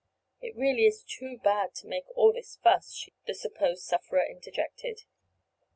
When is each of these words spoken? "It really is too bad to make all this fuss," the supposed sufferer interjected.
"It 0.41 0.55
really 0.57 0.85
is 0.87 1.03
too 1.03 1.37
bad 1.43 1.75
to 1.75 1.87
make 1.87 2.05
all 2.17 2.33
this 2.33 2.55
fuss," 2.63 3.07
the 3.27 3.35
supposed 3.35 3.83
sufferer 3.83 4.25
interjected. 4.27 5.03